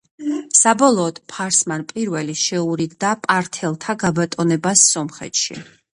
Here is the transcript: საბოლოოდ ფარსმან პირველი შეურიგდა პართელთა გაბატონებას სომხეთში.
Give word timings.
საბოლოოდ 0.59 1.19
ფარსმან 1.33 1.83
პირველი 1.91 2.35
შეურიგდა 2.45 3.11
პართელთა 3.27 3.97
გაბატონებას 4.05 4.87
სომხეთში. 4.95 5.61